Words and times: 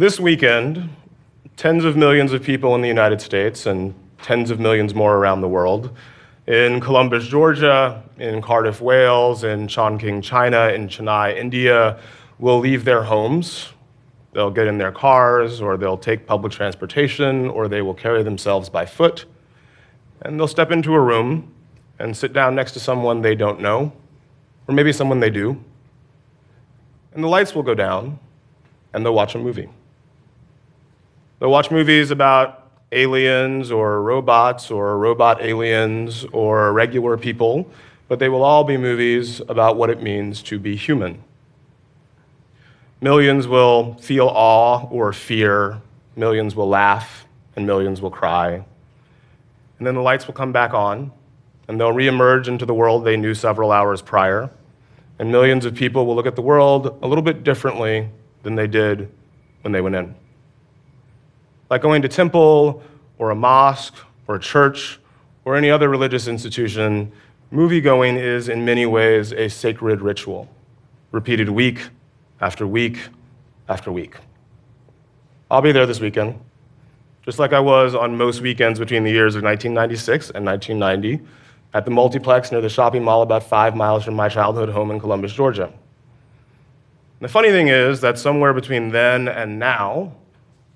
this 0.00 0.18
weekend, 0.18 0.88
tens 1.58 1.84
of 1.84 1.94
millions 1.94 2.32
of 2.32 2.42
people 2.42 2.74
in 2.74 2.80
the 2.80 2.88
United 2.88 3.20
States 3.20 3.66
and 3.66 3.94
tens 4.22 4.50
of 4.50 4.58
millions 4.58 4.94
more 4.94 5.16
around 5.16 5.42
the 5.42 5.48
world, 5.48 5.94
in 6.46 6.80
Columbus, 6.80 7.28
Georgia, 7.28 8.02
in 8.18 8.40
Cardiff, 8.40 8.80
Wales, 8.80 9.44
in 9.44 9.66
Chongqing, 9.66 10.22
China, 10.22 10.68
in 10.68 10.88
Chennai, 10.88 11.36
India, 11.36 12.00
will 12.38 12.60
leave 12.60 12.86
their 12.86 13.02
homes. 13.02 13.74
They'll 14.32 14.50
get 14.50 14.66
in 14.68 14.78
their 14.78 14.90
cars, 14.90 15.60
or 15.60 15.76
they'll 15.76 15.98
take 15.98 16.26
public 16.26 16.50
transportation, 16.50 17.50
or 17.50 17.68
they 17.68 17.82
will 17.82 17.92
carry 17.92 18.22
themselves 18.22 18.70
by 18.70 18.86
foot, 18.86 19.26
and 20.22 20.40
they'll 20.40 20.48
step 20.48 20.70
into 20.70 20.94
a 20.94 21.00
room 21.00 21.52
and 21.98 22.16
sit 22.16 22.32
down 22.32 22.54
next 22.54 22.72
to 22.72 22.80
someone 22.80 23.20
they 23.20 23.34
don't 23.34 23.60
know, 23.60 23.92
or 24.66 24.74
maybe 24.74 24.94
someone 24.94 25.20
they 25.20 25.28
do. 25.28 25.62
And 27.12 27.22
the 27.22 27.28
lights 27.28 27.54
will 27.54 27.62
go 27.62 27.74
down, 27.74 28.18
and 28.94 29.04
they'll 29.04 29.12
watch 29.12 29.34
a 29.34 29.38
movie. 29.38 29.68
They'll 31.40 31.50
watch 31.50 31.70
movies 31.70 32.10
about 32.10 32.70
aliens 32.92 33.72
or 33.72 34.02
robots 34.02 34.70
or 34.70 34.98
robot 34.98 35.40
aliens 35.40 36.26
or 36.32 36.70
regular 36.74 37.16
people, 37.16 37.70
but 38.08 38.18
they 38.18 38.28
will 38.28 38.42
all 38.42 38.62
be 38.62 38.76
movies 38.76 39.40
about 39.48 39.76
what 39.76 39.88
it 39.88 40.02
means 40.02 40.42
to 40.42 40.58
be 40.58 40.76
human. 40.76 41.24
Millions 43.00 43.48
will 43.48 43.94
feel 43.94 44.26
awe 44.26 44.86
or 44.90 45.14
fear, 45.14 45.80
millions 46.14 46.54
will 46.54 46.68
laugh, 46.68 47.24
and 47.56 47.66
millions 47.66 48.02
will 48.02 48.10
cry. 48.10 48.62
And 49.78 49.86
then 49.86 49.94
the 49.94 50.02
lights 50.02 50.26
will 50.26 50.34
come 50.34 50.52
back 50.52 50.74
on, 50.74 51.10
and 51.68 51.80
they'll 51.80 51.94
reemerge 51.94 52.48
into 52.48 52.66
the 52.66 52.74
world 52.74 53.02
they 53.02 53.16
knew 53.16 53.32
several 53.32 53.72
hours 53.72 54.02
prior. 54.02 54.50
And 55.18 55.32
millions 55.32 55.64
of 55.64 55.74
people 55.74 56.04
will 56.04 56.16
look 56.16 56.26
at 56.26 56.36
the 56.36 56.42
world 56.42 56.98
a 57.00 57.06
little 57.06 57.24
bit 57.24 57.44
differently 57.44 58.10
than 58.42 58.56
they 58.56 58.66
did 58.66 59.10
when 59.62 59.72
they 59.72 59.80
went 59.80 59.96
in. 59.96 60.14
Like 61.70 61.82
going 61.82 62.02
to 62.02 62.08
temple 62.08 62.82
or 63.18 63.30
a 63.30 63.34
mosque 63.34 63.94
or 64.26 64.34
a 64.34 64.40
church 64.40 64.98
or 65.44 65.56
any 65.56 65.70
other 65.70 65.88
religious 65.88 66.26
institution, 66.26 67.12
moviegoing 67.52 68.20
is 68.20 68.48
in 68.48 68.64
many 68.64 68.86
ways 68.86 69.32
a 69.32 69.48
sacred 69.48 70.02
ritual, 70.02 70.48
repeated 71.12 71.48
week 71.48 71.88
after 72.40 72.66
week 72.66 72.98
after 73.68 73.92
week. 73.92 74.16
I'll 75.50 75.62
be 75.62 75.72
there 75.72 75.86
this 75.86 76.00
weekend, 76.00 76.38
just 77.24 77.38
like 77.38 77.52
I 77.52 77.60
was 77.60 77.94
on 77.94 78.16
most 78.16 78.40
weekends 78.40 78.78
between 78.78 79.04
the 79.04 79.10
years 79.10 79.36
of 79.36 79.42
1996 79.42 80.30
and 80.30 80.44
1990 80.44 81.24
at 81.72 81.84
the 81.84 81.90
multiplex 81.90 82.50
near 82.50 82.60
the 82.60 82.68
shopping 82.68 83.04
mall 83.04 83.22
about 83.22 83.44
five 83.44 83.76
miles 83.76 84.04
from 84.04 84.14
my 84.14 84.28
childhood 84.28 84.68
home 84.68 84.90
in 84.90 84.98
Columbus, 84.98 85.32
Georgia. 85.32 85.72
The 87.20 87.28
funny 87.28 87.50
thing 87.50 87.68
is 87.68 88.00
that 88.00 88.18
somewhere 88.18 88.52
between 88.52 88.90
then 88.90 89.28
and 89.28 89.58
now, 89.58 90.12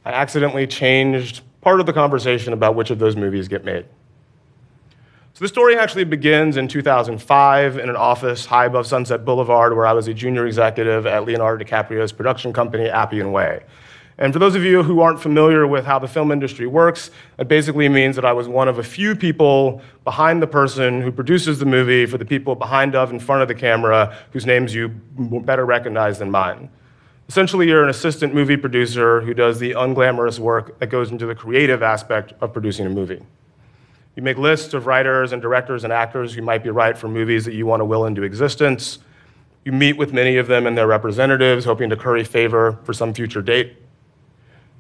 I 0.05 0.13
accidentally 0.13 0.67
changed 0.67 1.43
part 1.61 1.81
of 1.81 1.87
the 1.87 1.93
conversation 1.93 2.53
about 2.53 2.75
which 2.75 2.91
of 2.91 2.99
those 2.99 3.17
movies 3.17 3.49
get 3.49 3.65
made. 3.65 3.87
So 5.33 5.45
the 5.45 5.49
story 5.49 5.77
actually 5.77 6.05
begins 6.05 6.57
in 6.57 6.69
2005 6.69 7.79
in 7.79 7.89
an 7.89 7.97
office 7.97 8.47
high 8.47 8.67
above 8.67 8.87
Sunset 8.87 9.25
Boulevard 9.25 9.75
where 9.75 9.87
I 9.87 9.93
was 9.93 10.07
a 10.07 10.15
junior 10.15 10.47
executive 10.47 11.07
at 11.07 11.25
Leonardo 11.25 11.65
DiCaprio's 11.65 12.13
production 12.13 12.53
company, 12.53 12.89
Appian 12.89 13.33
Way. 13.33 13.65
And 14.17 14.33
for 14.33 14.39
those 14.39 14.55
of 14.55 14.63
you 14.63 14.85
who 14.85 15.01
aren't 15.01 15.21
familiar 15.21 15.67
with 15.67 15.85
how 15.85 15.99
the 15.99 16.07
film 16.07 16.31
industry 16.31 16.69
works, 16.69 17.11
it 17.37 17.49
basically 17.49 17.89
means 17.89 18.15
that 18.15 18.25
I 18.25 18.33
was 18.33 18.47
one 18.47 18.69
of 18.69 18.79
a 18.79 18.83
few 18.85 19.17
people 19.17 19.83
behind 20.05 20.41
the 20.41 20.47
person 20.47 21.03
who 21.03 21.11
produces 21.11 21.59
the 21.59 21.67
movie 21.67 22.07
for 22.07 22.17
the 22.17 22.25
people 22.25 22.55
behind 22.55 22.95
of 22.95 23.11
in 23.11 23.19
front 23.19 23.43
of 23.43 23.49
the 23.49 23.57
camera 23.57 24.17
whose 24.31 24.47
names 24.47 24.73
you 24.73 24.89
better 24.89 25.67
recognize 25.67 26.21
than 26.21 26.31
mine. 26.31 26.71
Essentially, 27.29 27.69
you're 27.69 27.83
an 27.83 27.89
assistant 27.89 28.35
movie 28.35 28.57
producer 28.57 29.23
who 29.23 29.33
does 29.33 29.59
the 29.59 29.73
unglamorous 29.73 30.39
work 30.39 30.79
that 30.79 30.89
goes 30.89 31.11
into 31.11 31.27
the 31.27 31.35
creative 31.35 31.83
aspect 31.83 32.35
of 32.41 32.53
producing 32.53 32.87
a 32.87 32.91
movie. 32.91 33.23
You 34.15 34.23
make 34.23 34.37
lists 34.37 34.75
of 34.75 34.87
writers 34.87 35.33
and 35.33 35.41
directors 35.41 35.85
and 35.85 35.93
actors 35.93 36.35
who 36.35 36.43
might 36.43 36.63
be 36.63 36.71
right 36.71 36.97
for 36.97 37.09
movies 37.09 37.45
that 37.47 37.55
you 37.55 37.67
want 37.67 37.81
to 37.81 37.85
will 37.85 38.05
into 38.05 38.23
existence. 38.23 38.99
You 39.65 39.73
meet 39.73 39.97
with 39.97 40.13
many 40.13 40.37
of 40.37 40.47
them 40.47 40.67
and 40.67 40.77
their 40.77 40.87
representatives, 40.87 41.65
hoping 41.65 41.91
to 41.91 41.97
curry 41.97 42.25
favor 42.25 42.79
for 42.85 42.93
some 42.93 43.15
future 43.15 43.43
date. 43.43 43.79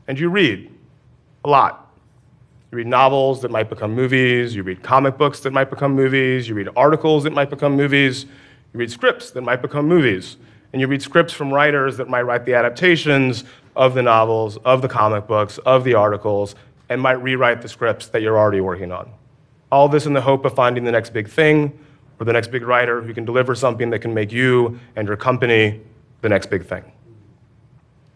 And 0.06 0.20
you 0.20 0.28
read 0.28 0.70
a 1.44 1.48
lot. 1.48 1.92
You 2.70 2.78
read 2.78 2.86
novels 2.86 3.40
that 3.42 3.50
might 3.50 3.70
become 3.70 3.94
movies, 3.94 4.54
you 4.54 4.62
read 4.62 4.82
comic 4.82 5.16
books 5.16 5.40
that 5.40 5.52
might 5.52 5.70
become 5.70 5.94
movies, 5.94 6.48
you 6.48 6.54
read 6.54 6.68
articles 6.76 7.24
that 7.24 7.32
might 7.32 7.48
become 7.48 7.76
movies, 7.76 8.24
you 8.24 8.80
read 8.80 8.90
scripts 8.90 9.30
that 9.30 9.40
might 9.40 9.62
become 9.62 9.88
movies, 9.88 10.36
and 10.74 10.80
you 10.80 10.88
read 10.88 11.00
scripts 11.00 11.32
from 11.32 11.54
writers 11.54 11.98
that 11.98 12.08
might 12.08 12.22
write 12.22 12.44
the 12.44 12.54
adaptations 12.54 13.44
of 13.76 13.94
the 13.94 14.02
novels, 14.02 14.56
of 14.64 14.82
the 14.82 14.88
comic 14.88 15.24
books, 15.28 15.58
of 15.58 15.84
the 15.84 15.94
articles, 15.94 16.56
and 16.88 17.00
might 17.00 17.22
rewrite 17.22 17.62
the 17.62 17.68
scripts 17.68 18.08
that 18.08 18.22
you're 18.22 18.36
already 18.36 18.60
working 18.60 18.90
on. 18.90 19.08
All 19.70 19.88
this 19.88 20.04
in 20.04 20.14
the 20.14 20.20
hope 20.20 20.44
of 20.44 20.52
finding 20.56 20.82
the 20.82 20.90
next 20.90 21.12
big 21.12 21.28
thing 21.28 21.78
or 22.18 22.26
the 22.26 22.32
next 22.32 22.48
big 22.48 22.64
writer 22.64 23.00
who 23.00 23.14
can 23.14 23.24
deliver 23.24 23.54
something 23.54 23.88
that 23.90 24.00
can 24.00 24.12
make 24.12 24.32
you 24.32 24.80
and 24.96 25.06
your 25.06 25.16
company 25.16 25.80
the 26.22 26.28
next 26.28 26.50
big 26.50 26.66
thing. 26.66 26.82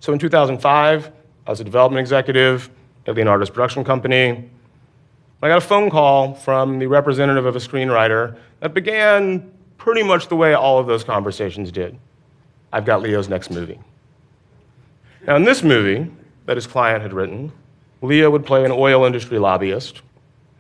So 0.01 0.13
in 0.13 0.19
2005, 0.19 1.13
I 1.47 1.51
was 1.51 1.61
a 1.61 1.65
development 1.65 2.01
executive 2.01 2.71
at 3.07 3.15
Leonardo's 3.15 3.51
production 3.51 3.85
company. 3.85 4.51
I 5.45 5.49
got 5.49 5.59
a 5.59 5.61
phone 5.61 5.91
call 5.91 6.35
from 6.35 6.81
the 6.81 6.89
representative 6.89 7.47
of 7.47 7.55
a 7.55 7.61
screenwriter 7.61 8.37
that 8.59 8.75
began 8.75 9.49
pretty 9.77 10.03
much 10.03 10.27
the 10.27 10.35
way 10.35 10.55
all 10.55 10.81
of 10.81 10.89
those 10.89 11.05
conversations 11.05 11.71
did. 11.71 11.97
I've 12.73 12.85
got 12.85 13.03
Leo's 13.03 13.29
next 13.29 13.51
movie. 13.51 13.79
Now, 15.27 15.37
in 15.37 15.45
this 15.45 15.63
movie 15.63 16.11
that 16.47 16.57
his 16.57 16.67
client 16.67 17.03
had 17.03 17.13
written, 17.13 17.53
Leo 18.03 18.31
would 18.31 18.47
play 18.47 18.65
an 18.65 18.71
oil 18.71 19.05
industry 19.05 19.39
lobbyist. 19.39 20.03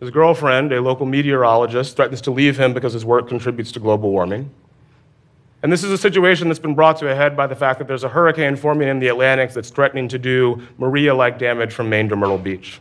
His 0.00 0.10
girlfriend, 0.10 0.72
a 0.72 0.80
local 0.80 1.06
meteorologist, 1.06 1.96
threatens 1.96 2.20
to 2.22 2.30
leave 2.30 2.58
him 2.58 2.72
because 2.72 2.92
his 2.92 3.04
work 3.04 3.28
contributes 3.28 3.72
to 3.72 3.80
global 3.80 4.10
warming. 4.10 4.50
And 5.62 5.72
this 5.72 5.82
is 5.82 5.90
a 5.90 5.98
situation 5.98 6.48
that's 6.48 6.60
been 6.60 6.74
brought 6.74 6.98
to 6.98 7.10
a 7.10 7.14
head 7.14 7.36
by 7.36 7.48
the 7.48 7.56
fact 7.56 7.80
that 7.80 7.88
there's 7.88 8.04
a 8.04 8.08
hurricane 8.08 8.54
forming 8.54 8.88
in 8.88 9.00
the 9.00 9.08
Atlantic 9.08 9.52
that's 9.52 9.70
threatening 9.70 10.06
to 10.08 10.18
do 10.18 10.62
Maria 10.78 11.14
like 11.14 11.38
damage 11.38 11.72
from 11.72 11.88
Maine 11.88 12.08
to 12.08 12.16
Myrtle 12.16 12.38
Beach. 12.38 12.80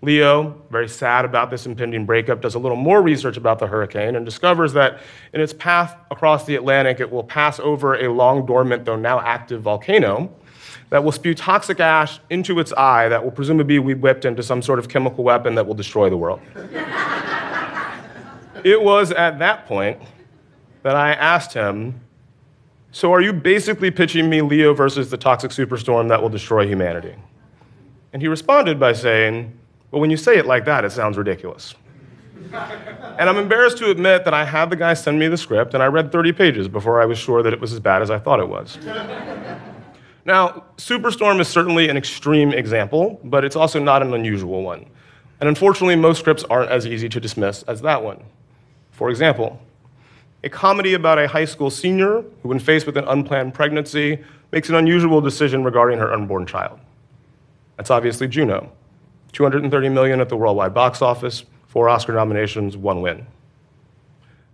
Leo, 0.00 0.62
very 0.70 0.88
sad 0.88 1.24
about 1.24 1.50
this 1.50 1.66
impending 1.66 2.06
breakup, 2.06 2.40
does 2.40 2.54
a 2.54 2.58
little 2.58 2.76
more 2.76 3.02
research 3.02 3.36
about 3.36 3.58
the 3.58 3.66
hurricane 3.66 4.14
and 4.14 4.24
discovers 4.24 4.72
that 4.74 5.00
in 5.32 5.40
its 5.40 5.52
path 5.52 5.96
across 6.12 6.44
the 6.44 6.54
Atlantic, 6.54 7.00
it 7.00 7.10
will 7.10 7.24
pass 7.24 7.58
over 7.58 7.94
a 7.94 8.12
long 8.12 8.46
dormant, 8.46 8.84
though 8.84 8.94
now 8.94 9.18
active 9.20 9.62
volcano 9.62 10.32
that 10.90 11.02
will 11.02 11.12
spew 11.12 11.34
toxic 11.34 11.80
ash 11.80 12.20
into 12.30 12.60
its 12.60 12.72
eye 12.72 13.08
that 13.08 13.22
will 13.22 13.32
presumably 13.32 13.78
be 13.78 13.94
whipped 13.94 14.24
into 14.24 14.42
some 14.42 14.62
sort 14.62 14.78
of 14.78 14.88
chemical 14.88 15.24
weapon 15.24 15.54
that 15.56 15.66
will 15.66 15.74
destroy 15.74 16.08
the 16.08 16.16
world. 16.16 16.40
it 18.64 18.80
was 18.80 19.10
at 19.12 19.38
that 19.40 19.66
point 19.66 20.00
that 20.82 20.94
I 20.94 21.12
asked 21.12 21.52
him, 21.52 22.00
So 22.92 23.12
are 23.12 23.20
you 23.20 23.32
basically 23.32 23.90
pitching 23.90 24.30
me 24.30 24.42
Leo 24.42 24.72
versus 24.74 25.10
the 25.10 25.16
toxic 25.16 25.50
superstorm 25.50 26.08
that 26.08 26.22
will 26.22 26.28
destroy 26.28 26.66
humanity? 26.66 27.16
And 28.12 28.22
he 28.22 28.28
responded 28.28 28.80
by 28.80 28.94
saying, 28.94 29.57
Well, 29.90 30.00
when 30.00 30.10
you 30.10 30.16
say 30.16 30.36
it 30.36 30.46
like 30.46 30.64
that, 30.66 30.84
it 30.84 30.90
sounds 30.90 31.16
ridiculous. 31.16 31.74
and 32.52 33.28
I'm 33.28 33.36
embarrassed 33.36 33.78
to 33.78 33.90
admit 33.90 34.24
that 34.24 34.34
I 34.34 34.44
had 34.44 34.70
the 34.70 34.76
guy 34.76 34.94
send 34.94 35.18
me 35.18 35.28
the 35.28 35.36
script 35.36 35.74
and 35.74 35.82
I 35.82 35.86
read 35.86 36.12
30 36.12 36.32
pages 36.32 36.68
before 36.68 37.00
I 37.00 37.04
was 37.04 37.18
sure 37.18 37.42
that 37.42 37.52
it 37.52 37.60
was 37.60 37.72
as 37.72 37.80
bad 37.80 38.02
as 38.02 38.10
I 38.10 38.18
thought 38.18 38.40
it 38.40 38.48
was. 38.48 38.78
now, 40.24 40.64
Superstorm 40.76 41.40
is 41.40 41.48
certainly 41.48 41.88
an 41.88 41.96
extreme 41.96 42.52
example, 42.52 43.20
but 43.24 43.44
it's 43.44 43.56
also 43.56 43.78
not 43.78 44.02
an 44.02 44.14
unusual 44.14 44.62
one. 44.62 44.86
And 45.40 45.48
unfortunately, 45.48 45.96
most 45.96 46.18
scripts 46.18 46.44
aren't 46.44 46.70
as 46.70 46.86
easy 46.86 47.08
to 47.08 47.20
dismiss 47.20 47.62
as 47.64 47.80
that 47.82 48.02
one. 48.02 48.22
For 48.92 49.10
example, 49.10 49.60
a 50.44 50.48
comedy 50.48 50.94
about 50.94 51.18
a 51.18 51.28
high 51.28 51.44
school 51.44 51.70
senior 51.70 52.22
who, 52.42 52.48
when 52.48 52.58
faced 52.58 52.86
with 52.86 52.96
an 52.96 53.04
unplanned 53.06 53.54
pregnancy, 53.54 54.18
makes 54.52 54.68
an 54.68 54.74
unusual 54.74 55.20
decision 55.20 55.64
regarding 55.64 55.98
her 55.98 56.12
unborn 56.12 56.46
child. 56.46 56.78
That's 57.76 57.90
obviously 57.90 58.28
Juno. 58.28 58.72
230 59.32 59.88
million 59.88 60.20
at 60.20 60.28
the 60.28 60.36
worldwide 60.36 60.74
box 60.74 61.02
office, 61.02 61.44
four 61.66 61.88
Oscar 61.88 62.12
nominations, 62.12 62.76
one 62.76 63.00
win. 63.02 63.26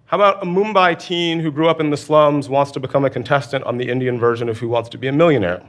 How 0.07 0.19
about 0.19 0.43
a 0.43 0.47
Mumbai 0.47 0.99
teen 0.99 1.41
who 1.41 1.51
grew 1.51 1.69
up 1.69 1.81
in 1.81 1.91
the 1.91 1.97
slums 1.97 2.49
wants 2.49 2.71
to 2.73 2.81
become 2.81 3.05
a 3.05 3.11
contestant 3.11 3.65
on 3.65 3.79
the 3.79 3.89
Indian 3.89 4.19
version 4.19 4.49
of 4.49 4.59
Who 4.59 4.69
Wants 4.69 4.89
to 4.91 4.99
Be 4.99 5.09
a 5.09 5.13
Millionaire? 5.13 5.63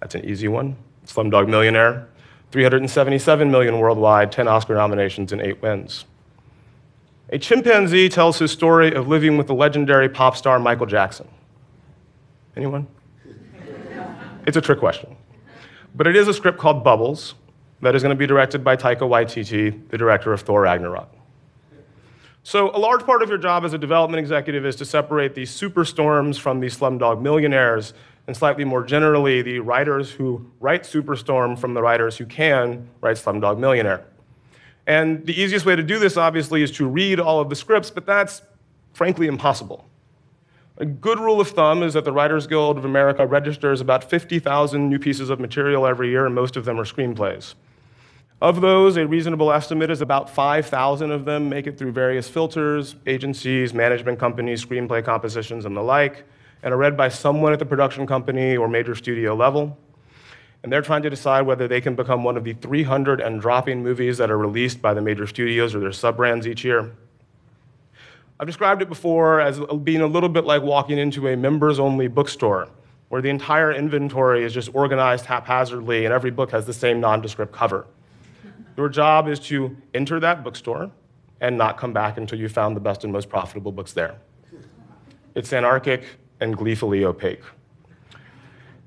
That's 0.00 0.14
an 0.14 0.24
easy 0.24 0.48
one. 0.48 0.76
Slumdog 1.06 1.48
Millionaire. 1.48 2.08
377 2.50 3.50
million 3.50 3.78
worldwide, 3.78 4.32
10 4.32 4.48
Oscar 4.48 4.74
nominations, 4.74 5.32
and 5.32 5.40
eight 5.40 5.62
wins. 5.62 6.04
A 7.28 7.38
chimpanzee 7.38 8.08
tells 8.08 8.38
his 8.40 8.50
story 8.50 8.92
of 8.92 9.06
living 9.06 9.36
with 9.36 9.46
the 9.46 9.54
legendary 9.54 10.08
pop 10.08 10.36
star 10.36 10.58
Michael 10.58 10.86
Jackson. 10.86 11.28
Anyone? 12.56 12.88
It's 14.46 14.56
a 14.56 14.60
trick 14.60 14.80
question. 14.80 15.16
But 15.94 16.08
it 16.08 16.16
is 16.16 16.26
a 16.26 16.34
script 16.34 16.58
called 16.58 16.82
Bubbles 16.82 17.34
that 17.82 17.94
is 17.94 18.02
going 18.02 18.14
to 18.14 18.18
be 18.18 18.26
directed 18.26 18.62
by 18.62 18.76
Taika 18.76 19.00
Waititi, 19.00 19.88
the 19.88 19.98
director 19.98 20.32
of 20.32 20.42
Thor 20.42 20.62
Ragnarok. 20.62 21.08
So, 22.42 22.74
a 22.74 22.78
large 22.78 23.04
part 23.04 23.22
of 23.22 23.28
your 23.28 23.38
job 23.38 23.64
as 23.64 23.74
a 23.74 23.78
development 23.78 24.20
executive 24.20 24.64
is 24.64 24.74
to 24.76 24.84
separate 24.84 25.34
these 25.34 25.50
superstorms 25.50 26.38
from 26.38 26.60
these 26.60 26.76
slumdog 26.76 27.20
millionaires 27.20 27.92
and 28.30 28.36
slightly 28.36 28.64
more 28.64 28.84
generally, 28.84 29.42
the 29.42 29.58
writers 29.58 30.10
who 30.10 30.48
write 30.60 30.84
Superstorm 30.84 31.58
from 31.58 31.74
the 31.74 31.82
writers 31.82 32.16
who 32.16 32.26
can 32.26 32.88
write 33.00 33.16
Slumdog 33.16 33.58
Millionaire. 33.58 34.04
And 34.86 35.26
the 35.26 35.38
easiest 35.40 35.66
way 35.66 35.74
to 35.74 35.82
do 35.82 35.98
this, 35.98 36.16
obviously, 36.16 36.62
is 36.62 36.70
to 36.72 36.86
read 36.86 37.18
all 37.18 37.40
of 37.40 37.48
the 37.48 37.56
scripts, 37.56 37.90
but 37.90 38.06
that's 38.06 38.42
frankly 38.92 39.26
impossible. 39.26 39.84
A 40.76 40.86
good 40.86 41.18
rule 41.18 41.40
of 41.40 41.48
thumb 41.48 41.82
is 41.82 41.94
that 41.94 42.04
the 42.04 42.12
Writers 42.12 42.46
Guild 42.46 42.78
of 42.78 42.84
America 42.84 43.26
registers 43.26 43.80
about 43.80 44.04
50,000 44.04 44.88
new 44.88 44.98
pieces 45.00 45.28
of 45.28 45.40
material 45.40 45.84
every 45.84 46.08
year, 46.10 46.24
and 46.24 46.34
most 46.34 46.56
of 46.56 46.64
them 46.64 46.78
are 46.78 46.84
screenplays. 46.84 47.54
Of 48.40 48.62
those, 48.62 48.96
a 48.96 49.06
reasonable 49.06 49.52
estimate 49.52 49.90
is 49.90 50.00
about 50.00 50.30
5,000 50.30 51.10
of 51.10 51.26
them 51.26 51.50
make 51.50 51.66
it 51.66 51.76
through 51.76 51.92
various 51.92 52.26
filters, 52.26 52.96
agencies, 53.06 53.74
management 53.74 54.18
companies, 54.18 54.64
screenplay 54.64 55.04
compositions, 55.04 55.66
and 55.66 55.76
the 55.76 55.82
like, 55.82 56.24
and 56.62 56.72
are 56.72 56.76
read 56.78 56.96
by 56.96 57.10
someone 57.10 57.52
at 57.52 57.58
the 57.58 57.66
production 57.66 58.06
company 58.06 58.56
or 58.56 58.66
major 58.66 58.94
studio 58.94 59.34
level. 59.34 59.76
And 60.62 60.72
they're 60.72 60.80
trying 60.80 61.02
to 61.02 61.10
decide 61.10 61.42
whether 61.42 61.68
they 61.68 61.82
can 61.82 61.94
become 61.94 62.24
one 62.24 62.38
of 62.38 62.44
the 62.44 62.54
300 62.54 63.20
and 63.20 63.42
dropping 63.42 63.82
movies 63.82 64.16
that 64.16 64.30
are 64.30 64.38
released 64.38 64.80
by 64.80 64.94
the 64.94 65.02
major 65.02 65.26
studios 65.26 65.74
or 65.74 65.80
their 65.80 65.92
sub 65.92 66.16
brands 66.16 66.46
each 66.46 66.64
year. 66.64 66.90
I've 68.38 68.46
described 68.46 68.80
it 68.80 68.88
before 68.88 69.42
as 69.42 69.60
being 69.84 70.00
a 70.00 70.06
little 70.06 70.30
bit 70.30 70.46
like 70.46 70.62
walking 70.62 70.96
into 70.96 71.28
a 71.28 71.36
members 71.36 71.78
only 71.78 72.08
bookstore 72.08 72.68
where 73.10 73.20
the 73.20 73.28
entire 73.28 73.70
inventory 73.70 74.44
is 74.44 74.54
just 74.54 74.74
organized 74.74 75.26
haphazardly 75.26 76.06
and 76.06 76.14
every 76.14 76.30
book 76.30 76.52
has 76.52 76.64
the 76.64 76.72
same 76.72 77.00
nondescript 77.00 77.52
cover. 77.52 77.86
Your 78.80 78.88
job 78.88 79.28
is 79.28 79.38
to 79.40 79.76
enter 79.92 80.18
that 80.20 80.42
bookstore 80.42 80.90
and 81.42 81.58
not 81.58 81.76
come 81.76 81.92
back 81.92 82.16
until 82.16 82.38
you 82.38 82.48
found 82.48 82.74
the 82.74 82.80
best 82.80 83.04
and 83.04 83.12
most 83.12 83.28
profitable 83.28 83.72
books 83.72 83.92
there. 83.92 84.16
It's 85.34 85.52
anarchic 85.52 86.04
and 86.40 86.56
gleefully 86.56 87.04
opaque. 87.04 87.42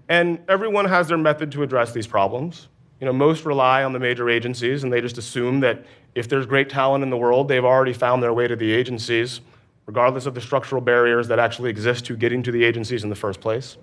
And 0.09 0.39
everyone 0.49 0.85
has 0.85 1.09
their 1.09 1.19
method 1.19 1.51
to 1.51 1.61
address 1.61 1.91
these 1.91 2.07
problems. 2.07 2.69
You 2.99 3.05
know, 3.05 3.13
most 3.13 3.45
rely 3.45 3.83
on 3.83 3.93
the 3.93 3.99
major 3.99 4.31
agencies 4.31 4.83
and 4.83 4.91
they 4.91 4.99
just 4.99 5.19
assume 5.19 5.59
that 5.59 5.85
if 6.15 6.27
there's 6.27 6.47
great 6.47 6.71
talent 6.71 7.03
in 7.03 7.11
the 7.11 7.17
world, 7.17 7.47
they've 7.47 7.63
already 7.63 7.93
found 7.93 8.23
their 8.23 8.33
way 8.33 8.47
to 8.47 8.55
the 8.55 8.71
agencies, 8.71 9.41
regardless 9.85 10.25
of 10.25 10.33
the 10.33 10.41
structural 10.41 10.81
barriers 10.81 11.27
that 11.27 11.37
actually 11.37 11.69
exist 11.69 12.03
to 12.05 12.17
getting 12.17 12.41
to 12.41 12.51
the 12.51 12.63
agencies 12.63 13.03
in 13.03 13.11
the 13.11 13.15
first 13.15 13.39
place. 13.39 13.77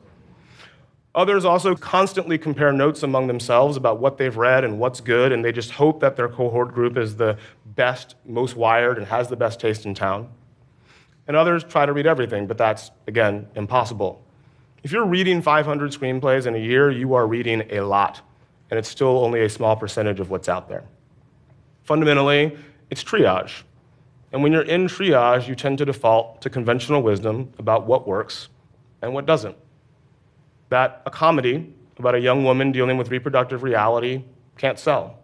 Others 1.14 1.44
also 1.44 1.74
constantly 1.74 2.38
compare 2.38 2.72
notes 2.72 3.02
among 3.02 3.26
themselves 3.26 3.76
about 3.76 3.98
what 3.98 4.16
they've 4.16 4.36
read 4.36 4.62
and 4.62 4.78
what's 4.78 5.00
good, 5.00 5.32
and 5.32 5.44
they 5.44 5.50
just 5.50 5.72
hope 5.72 6.00
that 6.00 6.14
their 6.14 6.28
cohort 6.28 6.72
group 6.72 6.96
is 6.96 7.16
the 7.16 7.36
best, 7.66 8.14
most 8.24 8.54
wired, 8.54 8.96
and 8.96 9.06
has 9.08 9.28
the 9.28 9.36
best 9.36 9.58
taste 9.58 9.86
in 9.86 9.94
town. 9.94 10.28
And 11.26 11.36
others 11.36 11.64
try 11.64 11.84
to 11.84 11.92
read 11.92 12.06
everything, 12.06 12.46
but 12.46 12.56
that's, 12.56 12.92
again, 13.08 13.48
impossible. 13.56 14.22
If 14.84 14.92
you're 14.92 15.04
reading 15.04 15.42
500 15.42 15.90
screenplays 15.90 16.46
in 16.46 16.54
a 16.54 16.58
year, 16.58 16.90
you 16.90 17.14
are 17.14 17.26
reading 17.26 17.64
a 17.70 17.80
lot, 17.80 18.20
and 18.70 18.78
it's 18.78 18.88
still 18.88 19.18
only 19.24 19.42
a 19.42 19.48
small 19.48 19.74
percentage 19.74 20.20
of 20.20 20.30
what's 20.30 20.48
out 20.48 20.68
there. 20.68 20.84
Fundamentally, 21.82 22.56
it's 22.88 23.02
triage. 23.02 23.62
And 24.32 24.44
when 24.44 24.52
you're 24.52 24.62
in 24.62 24.86
triage, 24.86 25.48
you 25.48 25.56
tend 25.56 25.78
to 25.78 25.84
default 25.84 26.40
to 26.42 26.50
conventional 26.50 27.02
wisdom 27.02 27.52
about 27.58 27.88
what 27.88 28.06
works 28.06 28.48
and 29.02 29.12
what 29.12 29.26
doesn't 29.26 29.56
that 30.70 31.02
a 31.04 31.10
comedy 31.10 31.72
about 31.98 32.14
a 32.14 32.20
young 32.20 32.44
woman 32.44 32.72
dealing 32.72 32.96
with 32.96 33.10
reproductive 33.10 33.62
reality 33.62 34.24
can't 34.56 34.78
sell. 34.78 35.18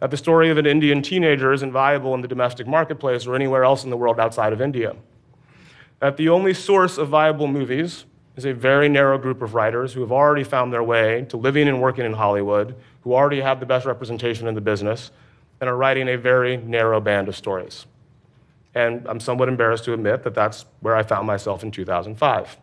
That 0.00 0.10
the 0.10 0.16
story 0.16 0.50
of 0.50 0.58
an 0.58 0.66
Indian 0.66 1.02
teenager 1.02 1.52
isn't 1.52 1.72
viable 1.72 2.14
in 2.14 2.20
the 2.20 2.28
domestic 2.28 2.66
marketplace 2.66 3.26
or 3.26 3.34
anywhere 3.34 3.64
else 3.64 3.84
in 3.84 3.90
the 3.90 3.96
world 3.96 4.18
outside 4.18 4.52
of 4.52 4.60
India. 4.60 4.96
That 6.00 6.16
the 6.16 6.28
only 6.28 6.54
source 6.54 6.98
of 6.98 7.08
viable 7.08 7.46
movies 7.46 8.04
is 8.36 8.44
a 8.44 8.52
very 8.52 8.88
narrow 8.88 9.16
group 9.18 9.42
of 9.42 9.54
writers 9.54 9.92
who 9.92 10.00
have 10.00 10.10
already 10.10 10.42
found 10.42 10.72
their 10.72 10.82
way 10.82 11.24
to 11.28 11.36
living 11.36 11.68
and 11.68 11.80
working 11.80 12.04
in 12.04 12.14
Hollywood, 12.14 12.74
who 13.02 13.14
already 13.14 13.40
have 13.40 13.60
the 13.60 13.66
best 13.66 13.86
representation 13.86 14.48
in 14.48 14.54
the 14.54 14.60
business, 14.60 15.10
and 15.60 15.70
are 15.70 15.76
writing 15.76 16.08
a 16.08 16.16
very 16.16 16.56
narrow 16.56 17.00
band 17.00 17.28
of 17.28 17.36
stories. 17.36 17.86
And 18.74 19.06
I'm 19.06 19.20
somewhat 19.20 19.48
embarrassed 19.48 19.84
to 19.84 19.92
admit 19.92 20.24
that 20.24 20.34
that's 20.34 20.64
where 20.80 20.96
I 20.96 21.04
found 21.04 21.26
myself 21.26 21.62
in 21.62 21.70
2005 21.70 22.58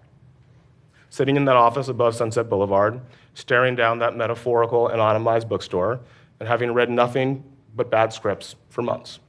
sitting 1.12 1.36
in 1.36 1.46
that 1.46 1.58
office 1.58 1.90
above 1.90 2.16
Sunset 2.16 2.50
Boulevard, 2.50 3.02
staring 3.34 3.76
down 3.76 4.00
that 4.00 4.16
metaphorical 4.16 4.90
anonymized 4.90 5.48
bookstore, 5.48 6.00
and 6.40 6.48
having 6.48 6.74
read 6.74 6.90
nothing 6.90 7.44
but 7.76 7.92
bad 7.92 8.12
scripts 8.12 8.56
for 8.70 8.82
months. 8.82 9.20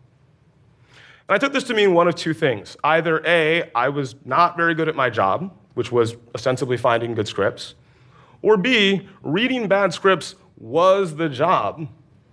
And 1.29 1.34
I 1.34 1.38
took 1.38 1.52
this 1.52 1.64
to 1.64 1.75
mean 1.75 1.93
one 1.93 2.08
of 2.08 2.14
two 2.14 2.34
things. 2.34 2.76
Either 2.84 3.20
A, 3.26 3.70
I 3.75 3.88
was 3.88 4.14
not 4.25 4.56
very 4.56 4.75
good 4.75 4.88
at 4.88 4.94
my 4.94 5.11
job, 5.11 5.52
which 5.75 5.90
was 5.90 6.17
ostensibly 6.34 6.76
finding 6.76 7.14
good 7.14 7.26
scripts, 7.26 7.75
or 8.43 8.56
B, 8.56 9.08
reading 9.23 9.67
bad 9.67 9.93
scripts 9.93 10.37
was 10.56 11.17
the 11.17 11.28
job, 11.28 11.88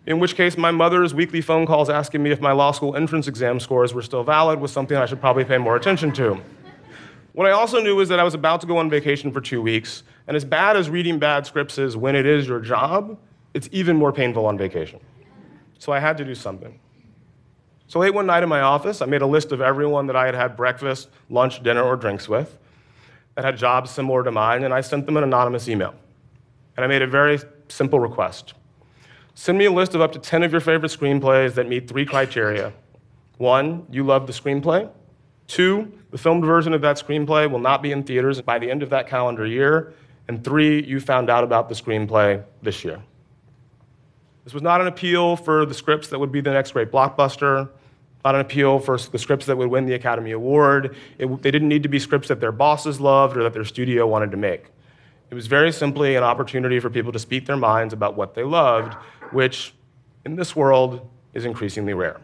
in 0.06 0.20
which 0.20 0.36
case 0.36 0.58
my 0.58 0.70
mother's 0.70 1.14
weekly 1.16 1.42
phone 1.42 1.66
calls 1.66 1.90
asking 1.90 2.22
me 2.22 2.30
if 2.30 2.40
my 2.40 2.52
law 2.52 2.72
school 2.72 2.96
entrance 2.96 3.28
exam 3.28 3.60
scores 3.60 3.96
were 3.96 4.04
still 4.04 4.24
valid 4.24 4.60
was 4.60 4.72
something 4.72 4.96
I 4.96 5.08
should 5.08 5.20
probably 5.20 5.44
pay 5.44 5.58
more 5.58 5.76
attention 5.76 6.12
to. 6.14 6.40
What 7.34 7.48
I 7.48 7.52
also 7.52 7.82
knew 7.82 7.96
was 7.96 8.10
that 8.10 8.20
I 8.20 8.24
was 8.24 8.34
about 8.34 8.62
to 8.62 8.68
go 8.68 8.78
on 8.78 8.90
vacation 8.90 9.32
for 9.32 9.42
two 9.42 9.62
weeks, 9.62 10.04
and 10.28 10.36
as 10.36 10.44
bad 10.44 10.76
as 10.76 10.90
reading 10.90 11.20
bad 11.20 11.46
scripts 11.46 11.78
is 11.78 11.96
when 11.96 12.16
it 12.16 12.26
is 12.26 12.48
your 12.48 12.60
job, 12.60 13.18
it's 13.54 13.70
even 13.72 13.96
more 13.96 14.12
painful 14.12 14.46
on 14.46 14.58
vacation. 14.58 15.00
So 15.78 15.92
I 15.92 16.00
had 16.00 16.18
to 16.18 16.26
do 16.26 16.36
something. 16.36 16.80
So 17.88 18.00
late 18.00 18.14
one 18.14 18.26
night 18.26 18.44
in 18.44 18.50
my 18.50 18.62
office, 18.62 19.02
I 19.02 19.06
made 19.06 19.22
a 19.22 19.28
list 19.28 19.52
of 19.52 19.62
everyone 19.62 20.08
that 20.08 20.16
I 20.16 20.26
had 20.26 20.36
had 20.36 20.56
breakfast, 20.58 21.10
lunch, 21.30 21.64
dinner, 21.64 21.84
or 21.84 21.96
drinks 21.96 22.28
with 22.28 22.58
that 23.36 23.46
had 23.46 23.58
jobs 23.58 23.92
similar 23.92 24.24
to 24.24 24.32
mine, 24.32 24.64
and 24.64 24.74
I 24.74 24.82
sent 24.82 25.06
them 25.06 25.18
an 25.18 25.24
anonymous 25.24 25.68
email. 25.68 25.96
And 26.76 26.84
I 26.84 26.88
made 26.88 27.02
a 27.02 27.08
very 27.08 27.40
simple 27.68 28.00
request 28.00 28.54
send 29.40 29.58
me 29.58 29.64
a 29.64 29.72
list 29.72 29.96
of 29.96 30.02
up 30.02 30.12
to 30.12 30.20
10 30.20 30.44
of 30.44 30.52
your 30.52 30.60
favorite 30.60 30.92
screenplays 30.92 31.54
that 31.54 31.66
meet 31.66 31.88
three 31.88 32.06
criteria. 32.06 32.74
One, 33.38 33.86
you 33.90 34.04
love 34.04 34.28
the 34.28 34.34
screenplay. 34.34 34.90
Two, 35.50 35.92
the 36.12 36.18
filmed 36.18 36.46
version 36.46 36.74
of 36.74 36.82
that 36.82 36.98
screenplay 36.98 37.50
will 37.50 37.60
not 37.60 37.82
be 37.82 37.92
in 37.92 38.04
theaters 38.04 38.40
by 38.40 38.60
the 38.60 38.70
end 38.70 38.84
of 38.84 38.92
that 38.92 39.08
calendar 39.08 39.48
year. 39.48 39.94
And 40.28 40.44
three, 40.44 40.84
you 40.84 41.00
found 41.00 41.28
out 41.28 41.44
about 41.44 41.70
the 41.70 41.76
screenplay 41.76 42.44
this 42.62 42.86
year. 42.86 43.02
This 44.44 44.54
was 44.54 44.62
not 44.62 44.80
an 44.80 44.86
appeal 44.86 45.36
for 45.36 45.66
the 45.66 45.74
scripts 45.74 46.10
that 46.10 46.20
would 46.20 46.32
be 46.32 46.40
the 46.40 46.52
next 46.52 46.74
great 46.74 46.92
blockbuster, 46.92 47.68
not 48.24 48.36
an 48.36 48.42
appeal 48.42 48.78
for 48.78 49.00
the 49.00 49.18
scripts 49.18 49.48
that 49.48 49.58
would 49.58 49.70
win 49.70 49.88
the 49.88 49.96
Academy 49.96 50.32
Award. 50.32 50.96
It, 51.18 51.26
they 51.42 51.50
didn't 51.50 51.68
need 51.68 51.82
to 51.82 51.90
be 51.90 51.98
scripts 51.98 52.28
that 52.28 52.40
their 52.40 52.52
bosses 52.52 53.02
loved 53.02 53.36
or 53.36 53.42
that 53.42 53.54
their 53.54 53.66
studio 53.66 54.06
wanted 54.06 54.30
to 54.30 54.38
make. 54.38 54.66
It 55.32 55.36
was 55.36 55.48
very 55.48 55.72
simply 55.72 56.16
an 56.16 56.24
opportunity 56.24 56.80
for 56.80 56.92
people 56.92 57.12
to 57.12 57.20
speak 57.20 57.48
their 57.48 57.58
minds 57.58 57.92
about 57.92 58.16
what 58.16 58.36
they 58.36 58.44
loved, 58.44 58.94
which 59.32 59.74
in 60.26 60.36
this 60.36 60.56
world 60.56 61.10
is 61.34 61.46
increasingly 61.46 61.96
rare. 61.96 62.22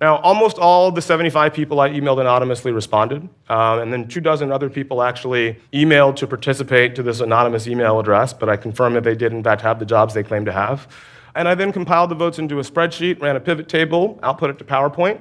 Now, 0.00 0.16
almost 0.16 0.58
all 0.58 0.90
the 0.90 1.00
75 1.00 1.54
people 1.54 1.80
I 1.80 1.88
emailed 1.90 2.20
anonymously 2.20 2.72
responded, 2.72 3.28
um, 3.48 3.78
and 3.78 3.92
then 3.92 4.08
two 4.08 4.20
dozen 4.20 4.50
other 4.50 4.68
people 4.68 5.02
actually 5.02 5.56
emailed 5.72 6.16
to 6.16 6.26
participate 6.26 6.96
to 6.96 7.02
this 7.02 7.20
anonymous 7.20 7.68
email 7.68 8.00
address, 8.00 8.32
but 8.32 8.48
I 8.48 8.56
confirmed 8.56 8.96
that 8.96 9.04
they 9.04 9.14
did, 9.14 9.32
in 9.32 9.42
fact, 9.42 9.62
have 9.62 9.78
the 9.78 9.86
jobs 9.86 10.12
they 10.12 10.24
claimed 10.24 10.46
to 10.46 10.52
have. 10.52 10.88
And 11.36 11.48
I 11.48 11.54
then 11.54 11.72
compiled 11.72 12.10
the 12.10 12.16
votes 12.16 12.38
into 12.38 12.58
a 12.58 12.62
spreadsheet, 12.62 13.20
ran 13.22 13.36
a 13.36 13.40
pivot 13.40 13.68
table, 13.68 14.18
output 14.22 14.50
it 14.50 14.58
to 14.58 14.64
PowerPoint. 14.64 15.20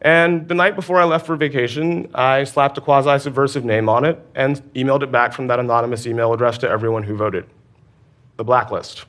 And 0.00 0.48
the 0.48 0.54
night 0.54 0.74
before 0.74 1.00
I 1.00 1.04
left 1.04 1.26
for 1.26 1.36
vacation, 1.36 2.10
I 2.12 2.42
slapped 2.42 2.76
a 2.78 2.80
quasi 2.80 3.22
subversive 3.22 3.64
name 3.64 3.88
on 3.88 4.04
it 4.04 4.18
and 4.34 4.60
emailed 4.74 5.02
it 5.04 5.12
back 5.12 5.32
from 5.32 5.46
that 5.46 5.60
anonymous 5.60 6.08
email 6.08 6.32
address 6.32 6.58
to 6.58 6.68
everyone 6.68 7.04
who 7.04 7.16
voted 7.16 7.46
the 8.36 8.44
blacklist 8.44 9.06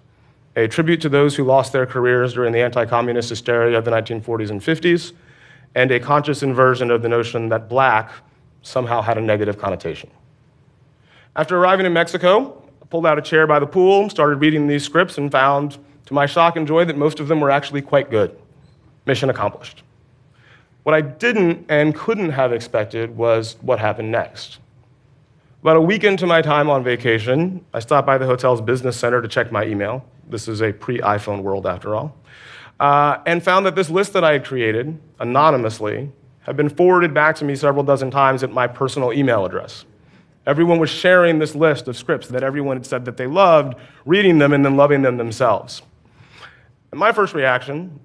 a 0.56 0.68
tribute 0.68 1.02
to 1.02 1.10
those 1.10 1.36
who 1.36 1.44
lost 1.44 1.74
their 1.74 1.86
careers 1.86 2.34
during 2.34 2.54
the 2.54 2.62
anti 2.62 2.86
communist 2.86 3.30
hysteria 3.30 3.78
of 3.78 3.86
the 3.86 3.92
1940s 3.92 4.50
and 4.50 4.62
50s, 4.62 5.14
and 5.76 5.92
a 5.92 6.00
conscious 6.00 6.44
inversion 6.44 6.92
of 6.92 7.02
the 7.02 7.10
notion 7.10 7.50
that 7.50 7.68
black 7.68 8.12
somehow 8.62 9.02
had 9.02 9.18
a 9.18 9.22
negative 9.22 9.58
connotation. 9.58 10.10
After 11.36 11.58
arriving 11.58 11.86
in 11.86 11.94
Mexico, 11.94 12.62
I 12.82 12.86
pulled 12.86 13.06
out 13.06 13.18
a 13.18 13.22
chair 13.22 13.48
by 13.48 13.60
the 13.60 13.66
pool, 13.66 14.10
started 14.10 14.36
reading 14.36 14.68
these 14.68 14.84
scripts, 14.84 15.18
and 15.18 15.32
found, 15.32 15.78
to 16.06 16.14
my 16.14 16.26
shock 16.26 16.56
and 16.56 16.68
joy, 16.68 16.86
that 16.86 16.98
most 16.98 17.20
of 17.20 17.28
them 17.28 17.40
were 17.40 17.50
actually 17.50 17.82
quite 17.82 18.12
good. 18.12 18.38
Mission 19.06 19.30
accomplished. 19.30 19.84
What 20.84 20.94
I 20.94 21.02
didn't 21.02 21.66
and 21.70 21.96
couldn't 21.96 22.30
have 22.32 22.54
expected 22.54 23.18
was 23.18 23.58
what 23.62 23.80
happened 23.80 24.12
next. 24.12 24.60
About 25.62 25.78
a 25.78 25.82
week 25.82 26.04
into 26.04 26.28
my 26.28 26.42
time 26.42 26.70
on 26.70 26.84
vacation, 26.84 27.66
I 27.74 27.80
stopped 27.80 28.06
by 28.06 28.18
the 28.18 28.26
hotel's 28.26 28.62
business 28.62 28.98
center 28.98 29.22
to 29.22 29.28
check 29.30 29.50
my 29.50 29.64
email. 29.66 30.06
This 30.30 30.48
is 30.48 30.62
a 30.62 30.72
pre 30.72 31.00
iPhone 31.00 31.44
world, 31.44 31.66
after 31.66 31.96
all. 31.96 32.16
Uh, 32.80 33.20
and 33.26 33.44
found 33.44 33.66
that 33.66 33.76
this 33.76 33.90
list 33.90 34.14
that 34.14 34.24
I 34.24 34.34
had 34.34 34.46
created 34.46 35.00
anonymously 35.20 36.12
had 36.42 36.58
been 36.58 36.70
forwarded 36.70 37.14
back 37.14 37.36
to 37.38 37.46
me 37.46 37.56
several 37.56 37.84
dozen 37.84 38.12
times 38.12 38.44
at 38.44 38.52
my 38.52 38.68
personal 38.68 39.14
email 39.14 39.46
address. 39.46 39.86
Everyone 40.46 40.80
was 40.80 40.90
sharing 40.90 41.40
this 41.40 41.56
list 41.56 41.88
of 41.88 41.96
scripts 41.96 42.28
that 42.28 42.44
everyone 42.44 42.76
had 42.76 42.86
said 42.86 43.06
that 43.06 43.16
they 43.16 43.28
loved, 43.28 43.76
reading 44.06 44.40
them 44.40 44.52
and 44.52 44.66
then 44.66 44.76
loving 44.76 45.02
them 45.02 45.16
themselves. 45.16 45.82
And 46.92 47.00
my 47.00 47.14
first 47.14 47.34
reaction, 47.34 48.00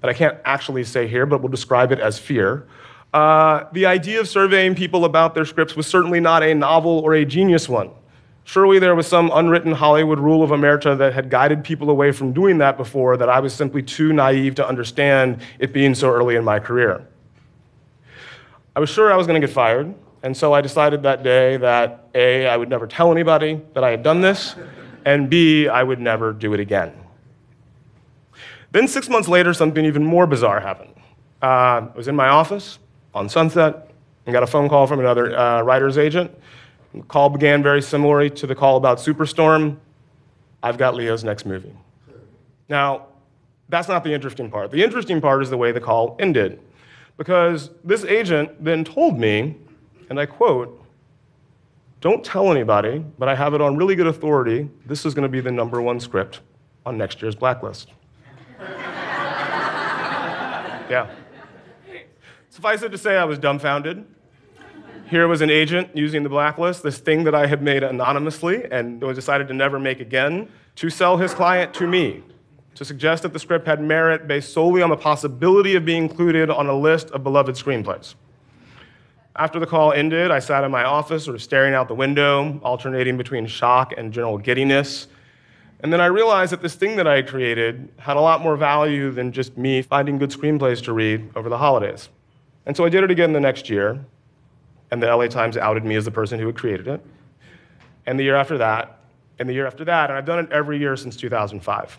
that 0.00 0.08
I 0.08 0.14
can't 0.14 0.38
actually 0.44 0.84
say 0.84 1.06
here, 1.06 1.26
but 1.26 1.42
we'll 1.42 1.50
describe 1.50 1.92
it 1.92 1.98
as 1.98 2.18
fear, 2.18 2.66
uh, 3.12 3.64
the 3.72 3.86
idea 3.86 4.20
of 4.20 4.28
surveying 4.28 4.74
people 4.74 5.04
about 5.04 5.34
their 5.34 5.44
scripts 5.44 5.76
was 5.76 5.86
certainly 5.86 6.18
not 6.18 6.42
a 6.42 6.54
novel 6.54 6.98
or 7.00 7.14
a 7.14 7.24
genius 7.24 7.68
one. 7.68 7.90
Surely 8.46 8.78
there 8.78 8.94
was 8.94 9.06
some 9.06 9.30
unwritten 9.32 9.72
Hollywood 9.72 10.18
rule 10.18 10.42
of 10.42 10.50
omerta 10.50 10.96
that 10.98 11.14
had 11.14 11.30
guided 11.30 11.64
people 11.64 11.88
away 11.88 12.12
from 12.12 12.34
doing 12.34 12.58
that 12.58 12.76
before 12.76 13.16
that 13.16 13.28
I 13.28 13.40
was 13.40 13.54
simply 13.54 13.82
too 13.82 14.12
naive 14.12 14.54
to 14.56 14.68
understand 14.68 15.40
it 15.58 15.72
being 15.72 15.94
so 15.94 16.10
early 16.10 16.36
in 16.36 16.44
my 16.44 16.60
career. 16.60 17.06
I 18.76 18.80
was 18.80 18.90
sure 18.90 19.10
I 19.10 19.16
was 19.16 19.26
going 19.26 19.40
to 19.40 19.46
get 19.46 19.54
fired, 19.54 19.94
and 20.22 20.36
so 20.36 20.52
I 20.52 20.60
decided 20.60 21.02
that 21.04 21.22
day 21.22 21.56
that 21.56 22.08
A, 22.14 22.46
I 22.46 22.56
would 22.58 22.68
never 22.68 22.86
tell 22.86 23.10
anybody 23.10 23.62
that 23.72 23.82
I 23.82 23.90
had 23.90 24.02
done 24.02 24.20
this, 24.20 24.56
and 25.06 25.30
B, 25.30 25.68
I 25.68 25.82
would 25.82 26.00
never 26.00 26.32
do 26.32 26.52
it 26.52 26.60
again. 26.60 26.92
Then, 28.72 28.88
six 28.88 29.08
months 29.08 29.28
later, 29.28 29.54
something 29.54 29.84
even 29.84 30.04
more 30.04 30.26
bizarre 30.26 30.60
happened. 30.60 30.94
Uh, 31.42 31.46
I 31.46 31.96
was 31.96 32.08
in 32.08 32.16
my 32.16 32.28
office 32.28 32.78
on 33.14 33.28
Sunset 33.28 33.90
and 34.26 34.32
got 34.32 34.42
a 34.42 34.46
phone 34.46 34.68
call 34.68 34.86
from 34.86 34.98
another 35.00 35.38
uh, 35.38 35.62
writer's 35.62 35.96
agent 35.96 36.30
the 36.94 37.02
call 37.02 37.28
began 37.28 37.62
very 37.62 37.82
similarly 37.82 38.30
to 38.30 38.46
the 38.46 38.54
call 38.54 38.76
about 38.76 38.98
Superstorm. 38.98 39.76
I've 40.62 40.78
got 40.78 40.94
Leo's 40.94 41.24
next 41.24 41.44
movie. 41.44 41.74
Now, 42.68 43.06
that's 43.68 43.88
not 43.88 44.04
the 44.04 44.12
interesting 44.12 44.50
part. 44.50 44.70
The 44.70 44.82
interesting 44.82 45.20
part 45.20 45.42
is 45.42 45.50
the 45.50 45.56
way 45.56 45.72
the 45.72 45.80
call 45.80 46.16
ended. 46.18 46.60
Because 47.16 47.70
this 47.82 48.04
agent 48.04 48.62
then 48.62 48.84
told 48.84 49.18
me, 49.18 49.56
and 50.08 50.20
I 50.20 50.26
quote, 50.26 50.80
don't 52.00 52.24
tell 52.24 52.50
anybody, 52.50 53.04
but 53.18 53.28
I 53.28 53.34
have 53.34 53.54
it 53.54 53.60
on 53.60 53.76
really 53.76 53.94
good 53.94 54.06
authority. 54.06 54.68
This 54.84 55.06
is 55.06 55.14
going 55.14 55.22
to 55.22 55.28
be 55.28 55.40
the 55.40 55.50
number 55.50 55.80
one 55.80 55.98
script 55.98 56.40
on 56.84 56.98
next 56.98 57.22
year's 57.22 57.34
Blacklist. 57.34 57.92
yeah. 58.60 61.10
Suffice 62.50 62.82
it 62.82 62.90
to 62.90 62.98
say, 62.98 63.16
I 63.16 63.24
was 63.24 63.38
dumbfounded. 63.38 64.04
Here 65.14 65.28
was 65.28 65.42
an 65.42 65.50
agent 65.50 65.90
using 65.94 66.24
the 66.24 66.28
blacklist, 66.28 66.82
this 66.82 66.98
thing 66.98 67.22
that 67.22 67.36
I 67.36 67.46
had 67.46 67.62
made 67.62 67.84
anonymously 67.84 68.64
and 68.72 68.98
decided 69.00 69.46
to 69.46 69.54
never 69.54 69.78
make 69.78 70.00
again, 70.00 70.48
to 70.74 70.90
sell 70.90 71.18
his 71.18 71.32
client 71.32 71.72
to 71.74 71.86
me, 71.86 72.24
to 72.74 72.84
suggest 72.84 73.22
that 73.22 73.32
the 73.32 73.38
script 73.38 73.64
had 73.64 73.80
merit 73.80 74.26
based 74.26 74.52
solely 74.52 74.82
on 74.82 74.90
the 74.90 74.96
possibility 74.96 75.76
of 75.76 75.84
being 75.84 76.02
included 76.02 76.50
on 76.50 76.66
a 76.66 76.74
list 76.74 77.12
of 77.12 77.22
beloved 77.22 77.54
screenplays. 77.54 78.16
After 79.36 79.60
the 79.60 79.66
call 79.66 79.92
ended, 79.92 80.32
I 80.32 80.40
sat 80.40 80.64
in 80.64 80.72
my 80.72 80.82
office, 80.82 81.22
sort 81.26 81.36
of 81.36 81.42
staring 81.44 81.74
out 81.74 81.86
the 81.86 81.94
window, 81.94 82.58
alternating 82.64 83.16
between 83.16 83.46
shock 83.46 83.94
and 83.96 84.12
general 84.12 84.36
giddiness. 84.36 85.06
And 85.78 85.92
then 85.92 86.00
I 86.00 86.06
realized 86.06 86.50
that 86.50 86.60
this 86.60 86.74
thing 86.74 86.96
that 86.96 87.06
I 87.06 87.22
created 87.22 87.88
had 87.98 88.16
a 88.16 88.20
lot 88.20 88.40
more 88.40 88.56
value 88.56 89.12
than 89.12 89.30
just 89.30 89.56
me 89.56 89.80
finding 89.80 90.18
good 90.18 90.30
screenplays 90.30 90.82
to 90.82 90.92
read 90.92 91.30
over 91.36 91.48
the 91.48 91.58
holidays. 91.58 92.08
And 92.66 92.76
so 92.76 92.84
I 92.84 92.88
did 92.88 93.04
it 93.04 93.12
again 93.12 93.32
the 93.32 93.38
next 93.38 93.70
year, 93.70 94.04
and 94.90 95.02
the 95.02 95.14
LA 95.14 95.26
Times 95.26 95.56
outed 95.56 95.84
me 95.84 95.96
as 95.96 96.04
the 96.04 96.10
person 96.10 96.38
who 96.38 96.46
had 96.46 96.56
created 96.56 96.88
it. 96.88 97.04
And 98.06 98.18
the 98.18 98.24
year 98.24 98.36
after 98.36 98.58
that, 98.58 99.00
and 99.38 99.48
the 99.48 99.52
year 99.52 99.66
after 99.66 99.84
that, 99.84 100.10
and 100.10 100.18
I've 100.18 100.24
done 100.24 100.38
it 100.38 100.52
every 100.52 100.78
year 100.78 100.96
since 100.96 101.16
2005. 101.16 101.98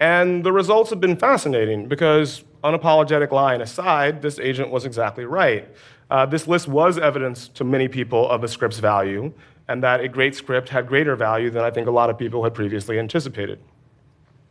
And 0.00 0.44
the 0.44 0.52
results 0.52 0.90
have 0.90 1.00
been 1.00 1.16
fascinating 1.16 1.86
because, 1.88 2.44
unapologetic 2.62 3.30
lying 3.30 3.60
aside, 3.60 4.20
this 4.20 4.38
agent 4.38 4.70
was 4.70 4.84
exactly 4.84 5.24
right. 5.24 5.68
Uh, 6.10 6.26
this 6.26 6.46
list 6.46 6.68
was 6.68 6.98
evidence 6.98 7.48
to 7.48 7.64
many 7.64 7.88
people 7.88 8.28
of 8.28 8.44
a 8.44 8.48
script's 8.48 8.78
value, 8.78 9.32
and 9.68 9.82
that 9.82 10.00
a 10.00 10.08
great 10.08 10.34
script 10.34 10.68
had 10.68 10.86
greater 10.86 11.16
value 11.16 11.50
than 11.50 11.64
I 11.64 11.70
think 11.70 11.86
a 11.86 11.90
lot 11.90 12.10
of 12.10 12.18
people 12.18 12.44
had 12.44 12.54
previously 12.54 12.98
anticipated. 12.98 13.58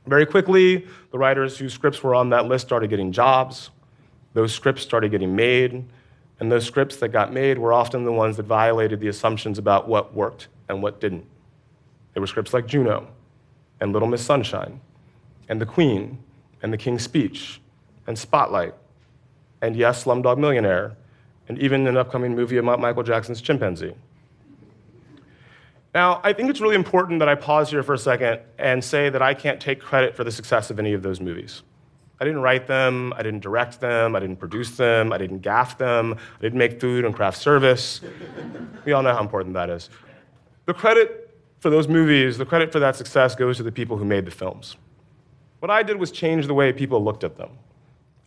Very 0.08 0.26
quickly, 0.26 0.88
the 1.12 1.18
writers 1.18 1.58
whose 1.58 1.74
scripts 1.74 2.04
were 2.04 2.16
on 2.16 2.30
that 2.32 2.46
list 2.46 2.66
started 2.66 2.90
getting 2.90 3.12
jobs. 3.12 3.70
Those 4.34 4.54
scripts 4.54 4.82
started 4.82 5.12
getting 5.12 5.36
made. 5.36 5.86
And 6.40 6.52
those 6.52 6.66
scripts 6.66 6.98
that 6.98 7.10
got 7.10 7.32
made 7.32 7.58
were 7.58 7.74
often 7.74 8.04
the 8.04 8.12
ones 8.12 8.38
that 8.38 8.44
violated 8.44 9.00
the 9.00 9.08
assumptions 9.08 9.58
about 9.58 9.88
what 9.88 10.14
worked 10.14 10.48
and 10.68 10.82
what 10.82 11.00
didn't. 11.00 11.26
There 12.14 12.22
were 12.22 12.28
scripts 12.28 12.54
like 12.54 12.68
Juno, 12.68 13.08
and 13.80 13.94
Little 13.94 14.08
Miss 14.08 14.24
Sunshine, 14.24 14.80
and 15.50 15.60
The 15.60 15.66
Queen, 15.66 16.18
and 16.62 16.72
The 16.72 16.78
King's 16.78 17.04
Speech, 17.04 17.60
and 18.08 18.18
Spotlight, 18.18 18.74
and 19.62 19.76
yes, 19.76 20.04
Slumdog 20.04 20.38
Millionaire, 20.38 20.96
and 21.48 21.60
even 21.60 21.88
an 21.88 21.98
upcoming 21.98 22.36
movie 22.36 22.58
about 22.58 22.80
Michael 22.80 23.04
Jackson's 23.04 23.42
chimpanzee. 23.42 23.96
Now, 25.94 26.22
I 26.24 26.34
think 26.34 26.50
it's 26.50 26.60
really 26.60 26.76
important 26.76 27.20
that 27.20 27.30
I 27.30 27.36
pause 27.36 27.70
here 27.70 27.84
for 27.84 27.94
a 27.94 27.98
second 27.98 28.40
and 28.58 28.84
say 28.84 29.10
that 29.10 29.22
I 29.22 29.34
can't 29.34 29.62
take 29.62 29.80
credit 29.80 30.16
for 30.16 30.24
the 30.24 30.32
success 30.32 30.72
of 30.72 30.80
any 30.80 30.94
of 30.94 31.04
those 31.04 31.22
movies. 31.22 31.62
I 32.24 32.26
didn't 32.26 32.40
write 32.40 32.68
them, 32.68 33.12
I 33.18 33.22
didn't 33.22 33.42
direct 33.42 33.82
them, 33.82 34.16
I 34.16 34.22
didn't 34.22 34.38
produce 34.38 34.78
them, 34.78 35.12
I 35.12 35.18
didn't 35.18 35.40
gaff 35.40 35.78
them, 35.78 36.14
I 36.14 36.42
didn't 36.42 36.58
make 36.58 36.80
food 36.80 37.04
and 37.04 37.14
craft 37.14 37.38
service. 37.38 38.00
we 38.86 38.94
all 38.94 39.04
know 39.04 39.14
how 39.14 39.20
important 39.20 39.54
that 39.56 39.70
is. 39.70 39.90
The 40.66 40.74
credit 40.74 41.38
for 41.60 41.70
those 41.70 41.90
movies, 41.90 42.38
the 42.38 42.46
credit 42.46 42.72
for 42.72 42.80
that 42.80 42.96
success 42.96 43.36
goes 43.36 43.58
to 43.58 43.64
the 43.64 43.74
people 43.74 43.98
who 43.98 44.06
made 44.06 44.24
the 44.24 44.32
films. 44.32 44.78
What 45.60 45.70
I 45.70 45.84
did 45.84 45.98
was 45.98 46.12
change 46.12 46.48
the 46.48 46.54
way 46.54 46.72
people 46.72 47.04
looked 47.04 47.26
at 47.26 47.36
them. 47.36 47.50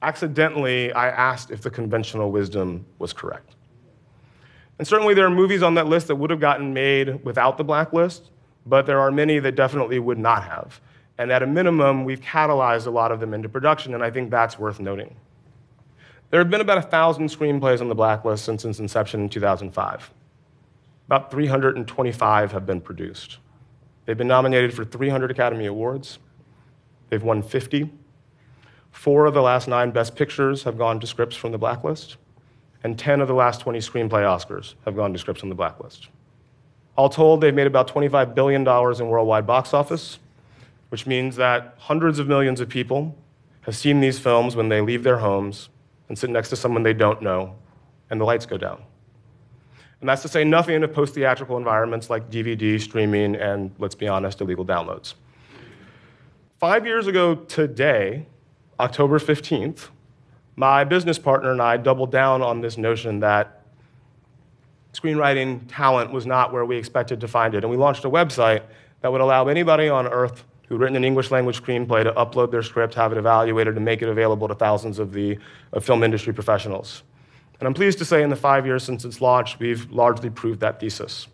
Accidentally, 0.02 0.92
I 0.92 1.08
asked 1.08 1.50
if 1.50 1.62
the 1.62 1.70
conventional 1.70 2.30
wisdom 2.30 2.84
was 2.98 3.14
correct. 3.14 3.54
And 4.78 4.86
certainly 4.86 5.14
there 5.14 5.24
are 5.24 5.30
movies 5.30 5.62
on 5.62 5.72
that 5.76 5.86
list 5.86 6.08
that 6.08 6.16
would 6.16 6.28
have 6.28 6.40
gotten 6.40 6.74
made 6.74 7.24
without 7.24 7.56
the 7.56 7.64
blacklist, 7.64 8.28
but 8.66 8.84
there 8.84 9.00
are 9.00 9.10
many 9.10 9.38
that 9.38 9.52
definitely 9.56 9.98
would 10.00 10.18
not 10.18 10.44
have. 10.44 10.82
And 11.18 11.32
at 11.32 11.42
a 11.42 11.46
minimum, 11.46 12.04
we've 12.04 12.20
catalyzed 12.20 12.86
a 12.86 12.90
lot 12.90 13.10
of 13.10 13.20
them 13.20 13.32
into 13.32 13.48
production, 13.48 13.94
and 13.94 14.02
I 14.02 14.10
think 14.10 14.30
that's 14.30 14.58
worth 14.58 14.80
noting. 14.80 15.16
There 16.30 16.40
have 16.40 16.50
been 16.50 16.60
about 16.60 16.78
1,000 16.82 17.28
screenplays 17.28 17.80
on 17.80 17.88
the 17.88 17.94
blacklist 17.94 18.44
since 18.44 18.64
its 18.64 18.78
inception 18.80 19.20
in 19.20 19.28
2005. 19.28 20.10
About 21.06 21.30
325 21.30 22.52
have 22.52 22.66
been 22.66 22.80
produced. 22.80 23.38
They've 24.04 24.18
been 24.18 24.28
nominated 24.28 24.74
for 24.74 24.84
300 24.84 25.30
Academy 25.30 25.66
Awards. 25.66 26.18
They've 27.08 27.22
won 27.22 27.42
50. 27.42 27.90
Four 28.90 29.26
of 29.26 29.34
the 29.34 29.42
last 29.42 29.68
nine 29.68 29.92
Best 29.92 30.16
Pictures 30.16 30.64
have 30.64 30.76
gone 30.76 30.98
to 31.00 31.06
scripts 31.06 31.36
from 31.36 31.52
the 31.52 31.58
blacklist, 31.58 32.16
and 32.82 32.98
10 32.98 33.20
of 33.20 33.28
the 33.28 33.34
last 33.34 33.60
20 33.60 33.78
screenplay 33.78 34.22
Oscars 34.22 34.74
have 34.84 34.96
gone 34.96 35.12
to 35.12 35.18
scripts 35.18 35.40
from 35.40 35.48
the 35.48 35.54
blacklist. 35.54 36.08
All 36.96 37.08
told, 37.08 37.40
they've 37.40 37.54
made 37.54 37.66
about 37.66 37.88
$25 37.92 38.34
billion 38.34 38.66
in 38.66 39.08
worldwide 39.08 39.46
box 39.46 39.74
office, 39.74 40.18
which 40.96 41.06
means 41.06 41.36
that 41.36 41.74
hundreds 41.76 42.18
of 42.18 42.26
millions 42.26 42.58
of 42.58 42.70
people 42.70 43.14
have 43.60 43.76
seen 43.76 44.00
these 44.00 44.18
films 44.18 44.56
when 44.56 44.70
they 44.70 44.80
leave 44.80 45.02
their 45.02 45.18
homes 45.18 45.68
and 46.08 46.18
sit 46.18 46.30
next 46.30 46.48
to 46.48 46.56
someone 46.56 46.82
they 46.84 46.94
don't 46.94 47.20
know, 47.20 47.54
and 48.08 48.18
the 48.18 48.24
lights 48.24 48.46
go 48.46 48.56
down. 48.56 48.82
And 50.00 50.08
that's 50.08 50.22
to 50.22 50.28
say 50.28 50.42
nothing 50.42 50.82
of 50.82 50.94
post 50.94 51.12
theatrical 51.12 51.58
environments 51.58 52.08
like 52.08 52.30
DVD, 52.30 52.80
streaming, 52.80 53.36
and 53.36 53.72
let's 53.78 53.94
be 53.94 54.08
honest, 54.08 54.40
illegal 54.40 54.64
downloads. 54.64 55.12
Five 56.60 56.86
years 56.86 57.06
ago 57.06 57.34
today, 57.34 58.24
October 58.80 59.18
15th, 59.18 59.88
my 60.56 60.82
business 60.82 61.18
partner 61.18 61.52
and 61.52 61.60
I 61.60 61.76
doubled 61.76 62.10
down 62.10 62.40
on 62.40 62.62
this 62.62 62.78
notion 62.78 63.20
that 63.20 63.60
screenwriting 64.94 65.60
talent 65.68 66.10
was 66.10 66.24
not 66.24 66.54
where 66.54 66.64
we 66.64 66.78
expected 66.78 67.20
to 67.20 67.28
find 67.28 67.54
it. 67.54 67.64
And 67.64 67.70
we 67.70 67.76
launched 67.76 68.06
a 68.06 68.10
website 68.10 68.62
that 69.02 69.12
would 69.12 69.20
allow 69.20 69.48
anybody 69.48 69.90
on 69.90 70.06
earth 70.06 70.44
who'd 70.68 70.80
written 70.80 70.96
an 70.96 71.04
English 71.04 71.30
language 71.30 71.62
screenplay 71.62 72.02
to 72.02 72.12
upload 72.12 72.50
their 72.50 72.62
script, 72.62 72.94
have 72.94 73.12
it 73.12 73.18
evaluated, 73.18 73.76
and 73.76 73.84
make 73.84 74.02
it 74.02 74.08
available 74.08 74.48
to 74.48 74.54
thousands 74.54 74.98
of 74.98 75.12
the 75.12 75.38
of 75.72 75.84
film 75.84 76.02
industry 76.02 76.32
professionals. 76.32 77.02
And 77.58 77.66
I'm 77.66 77.74
pleased 77.74 77.98
to 77.98 78.04
say 78.04 78.22
in 78.22 78.30
the 78.30 78.36
five 78.36 78.66
years 78.66 78.82
since 78.82 79.04
its 79.04 79.20
launch, 79.20 79.58
we've 79.58 79.90
largely 79.90 80.28
proved 80.28 80.60
that 80.60 80.80
thesis. 80.80 81.28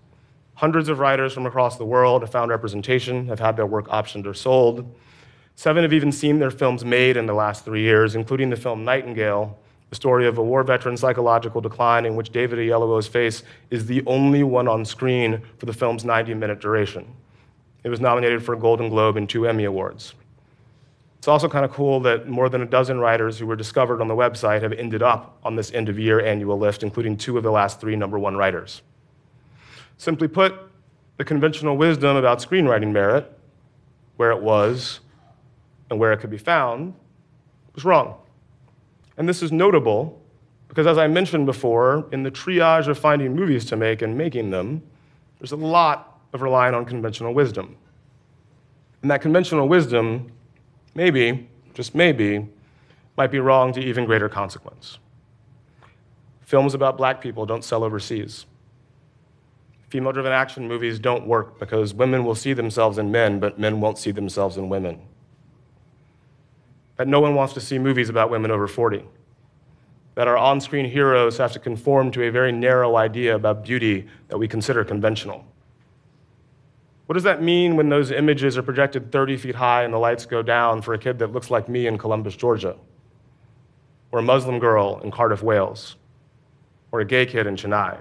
Hundreds 0.55 0.89
of 0.89 0.99
writers 0.99 1.33
from 1.33 1.47
across 1.47 1.77
the 1.77 1.85
world 1.85 2.23
have 2.23 2.31
found 2.31 2.51
representation, 2.51 3.27
have 3.29 3.41
had 3.41 3.57
their 3.57 3.67
work 3.67 3.89
optioned 3.89 4.27
or 4.27 4.35
sold. 4.35 4.95
Seven 5.57 5.83
have 5.83 5.93
even 5.93 6.13
seen 6.13 6.39
their 6.39 6.51
films 6.51 6.85
made 6.85 7.17
in 7.17 7.27
the 7.27 7.35
last 7.35 7.65
three 7.65 7.83
years, 7.83 8.15
including 8.15 8.51
the 8.51 8.57
film 8.57 8.85
Nightingale, 8.85 9.59
the 9.91 9.97
story 9.97 10.27
of 10.27 10.39
a 10.39 10.43
war 10.43 10.63
veteran's 10.63 11.01
psychological 11.01 11.61
decline 11.61 12.07
in 12.07 12.17
which 12.17 12.31
David 12.31 12.59
Oyelowo's 12.59 13.07
face 13.07 13.43
is 13.71 13.87
the 13.87 14.03
only 14.07 14.43
one 14.43 14.69
on 14.69 14.85
screen 14.85 15.43
for 15.59 15.67
the 15.67 15.73
film's 15.73 16.05
90 16.05 16.35
minute 16.35 16.61
duration. 16.61 17.07
It 17.85 17.89
was 17.89 18.01
nominated 18.01 18.45
for 18.45 18.55
a 18.55 18.59
Golden 18.59 18.89
Globe 18.89 19.17
and 19.17 19.29
two 19.29 19.47
Emmy 19.47 19.65
Awards. 19.65 20.15
It's 21.19 21.29
also 21.29 21.49
kind 21.49 21.65
of 21.65 21.71
cool 21.71 22.01
that 22.01 22.29
more 22.29 22.49
than 22.49 22.63
a 22.63 22.67
dozen 22.67 22.99
writers 22.99 23.39
who 23.39 23.47
were 23.47 23.55
discovered 23.55 24.01
on 24.01 24.09
the 24.09 24.15
website 24.15 24.63
have 24.63 24.73
ended 24.73 25.03
up 25.03 25.39
on 25.45 25.55
this 25.55 25.73
end 25.73 25.89
of 25.89 25.99
year 25.99 26.25
annual 26.25 26.59
list, 26.59 26.83
including 26.83 27.17
two 27.17 27.37
of 27.37 27.45
the 27.45 27.51
last 27.53 27.81
three 27.81 27.95
number 27.95 28.19
one 28.19 28.37
writers. 28.37 28.83
Simply 29.99 30.27
put, 30.27 30.55
the 31.19 31.25
conventional 31.25 31.77
wisdom 31.77 32.17
about 32.17 32.39
screenwriting 32.39 32.91
merit, 32.91 33.39
where 34.17 34.33
it 34.33 34.43
was 34.43 34.99
and 35.91 36.01
where 36.01 36.13
it 36.13 36.19
could 36.19 36.31
be 36.31 36.39
found, 36.39 36.95
was 37.75 37.85
wrong. 37.85 38.17
And 39.17 39.29
this 39.29 39.43
is 39.43 39.53
notable 39.53 40.21
because, 40.67 40.89
as 40.89 40.99
I 40.99 41.07
mentioned 41.07 41.47
before, 41.47 42.09
in 42.11 42.25
the 42.25 42.31
triage 42.33 42.89
of 42.89 42.99
finding 42.99 43.37
movies 43.37 43.65
to 43.67 43.77
make 43.77 44.03
and 44.03 44.19
making 44.19 44.51
them, 44.51 44.83
there's 45.39 45.53
a 45.53 45.57
lot 45.57 46.12
of 46.33 46.43
relying 46.43 46.75
on 46.75 46.85
conventional 46.85 47.35
wisdom. 47.35 47.77
And 49.03 49.11
that 49.11 49.21
conventional 49.21 49.69
wisdom, 49.69 50.33
maybe, 50.95 51.49
just 51.75 51.95
maybe, 51.95 52.49
might 53.17 53.31
be 53.31 53.41
wrong 53.41 53.73
to 53.73 53.81
even 53.81 54.05
greater 54.05 54.29
consequence. 54.29 54.99
Films 56.41 56.75
about 56.75 56.97
black 56.97 57.21
people 57.21 57.47
don't 57.47 57.65
sell 57.65 57.85
overseas. 57.85 58.47
Female 59.89 60.13
driven 60.13 60.33
action 60.33 60.67
movies 60.67 60.99
don't 60.99 61.27
work 61.27 61.59
because 61.59 61.93
women 61.93 62.25
will 62.25 62.35
see 62.35 62.55
themselves 62.55 62.97
in 62.97 63.11
men, 63.11 63.39
but 63.39 63.59
men 63.59 63.81
won't 63.81 63.99
see 63.99 64.11
themselves 64.11 64.57
in 64.57 64.69
women. 64.69 65.01
That 66.97 67.09
no 67.09 67.21
one 67.21 67.35
wants 67.35 67.53
to 67.55 67.61
see 67.61 67.79
movies 67.79 68.09
about 68.09 68.31
women 68.31 68.51
over 68.51 68.67
40. 68.67 69.05
That 70.15 70.29
our 70.29 70.37
on 70.37 70.61
screen 70.61 70.89
heroes 70.89 71.37
have 71.39 71.53
to 71.53 71.59
conform 71.59 72.11
to 72.13 72.23
a 72.25 72.31
very 72.31 72.53
narrow 72.53 72.97
idea 72.97 73.35
about 73.35 73.65
beauty 73.65 74.07
that 74.29 74.39
we 74.39 74.47
consider 74.47 74.85
conventional. 74.85 75.45
What 77.13 77.17
does 77.17 77.25
that 77.25 77.43
mean 77.43 77.77
when 77.77 77.91
those 77.91 78.11
images 78.11 78.57
are 78.57 78.63
projected 78.63 79.13
30 79.13 79.37
feet 79.37 79.55
high 79.55 79.83
and 79.83 79.93
the 79.93 79.99
lights 79.99 80.25
go 80.25 80.41
down 80.41 80.81
for 80.81 80.95
a 80.95 80.99
kid 80.99 81.19
that 81.19 81.31
looks 81.31 81.51
like 81.51 81.69
me 81.69 81.87
in 81.87 81.99
Columbus, 81.99 82.35
Georgia? 82.35 82.75
Or 84.13 84.21
a 84.21 84.23
Muslim 84.23 84.59
girl 84.59 84.99
in 85.05 85.11
Cardiff, 85.11 85.43
Wales? 85.43 85.97
Or 86.91 87.01
a 87.01 87.05
gay 87.05 87.27
kid 87.27 87.47
in 87.47 87.55
Chennai? 87.55 87.99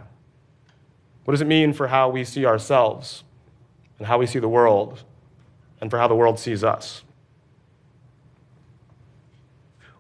What 1.26 1.34
does 1.34 1.42
it 1.42 1.48
mean 1.48 1.74
for 1.74 1.88
how 1.88 2.08
we 2.08 2.24
see 2.24 2.46
ourselves 2.46 3.26
and 3.98 4.08
how 4.08 4.18
we 4.18 4.26
see 4.26 4.40
the 4.40 4.48
world 4.48 5.04
and 5.82 5.92
for 5.92 5.98
how 5.98 6.08
the 6.08 6.16
world 6.16 6.40
sees 6.40 6.64
us? 6.64 7.04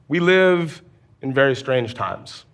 We 0.08 0.22
live 0.22 0.82
in 1.22 1.34
very 1.34 1.58
strange 1.58 1.96
times. 1.96 2.46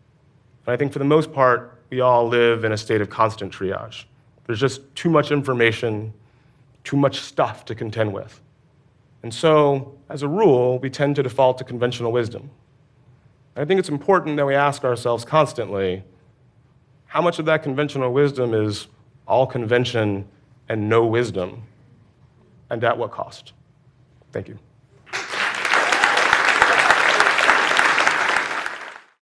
And 0.65 0.73
I 0.73 0.75
think 0.75 0.91
for 0.91 0.97
the 0.97 1.05
most 1.05 1.31
part, 1.31 1.83
we 1.91 2.01
all 2.01 2.27
live 2.27 2.63
in 2.63 2.71
a 2.71 2.77
state 2.77 3.01
of 3.01 3.11
constant 3.11 3.53
triage. 3.53 4.05
There's 4.47 4.59
just 4.59 4.81
too 4.95 5.11
much 5.11 5.31
information, 5.31 6.15
too 6.87 6.95
much 6.95 7.19
stuff 7.19 7.65
to 7.65 7.75
contend 7.75 8.13
with. 8.13 8.39
And 9.21 9.33
so, 9.33 9.97
as 10.07 10.23
a 10.23 10.27
rule, 10.27 10.79
we 10.79 10.89
tend 10.89 11.17
to 11.17 11.23
default 11.23 11.57
to 11.57 11.65
conventional 11.65 12.13
wisdom. 12.13 12.49
I 13.57 13.65
think 13.65 13.77
it's 13.77 13.89
important 13.89 14.37
that 14.37 14.45
we 14.45 14.55
ask 14.55 14.85
ourselves 14.85 15.25
constantly 15.25 16.03
how 17.07 17.21
much 17.21 17.39
of 17.39 17.45
that 17.45 17.61
conventional 17.61 18.13
wisdom 18.13 18.53
is 18.53 18.87
all 19.27 19.45
convention 19.45 20.25
and 20.69 20.87
no 20.87 21.05
wisdom, 21.05 21.63
and 22.69 22.81
at 22.85 22.97
what 22.97 23.11
cost? 23.11 23.51
Thank 24.31 24.47
you. 24.47 24.57